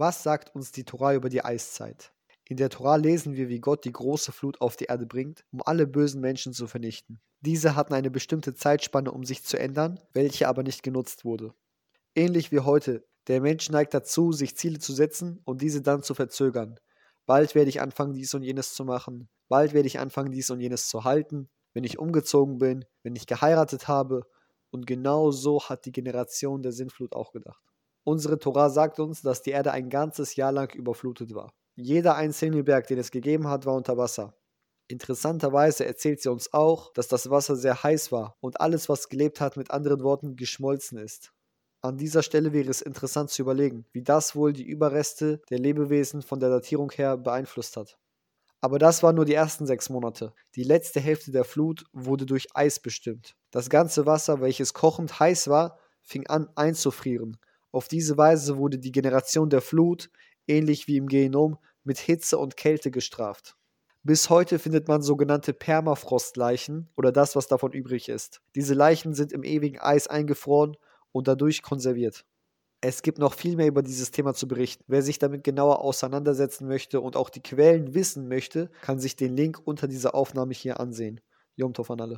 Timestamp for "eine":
7.94-8.08